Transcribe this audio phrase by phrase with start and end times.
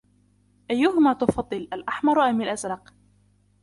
[0.71, 2.93] أيهما تفضل الأحمر أم الازرق؟